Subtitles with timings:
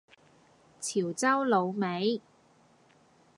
[0.79, 2.21] 潮州滷味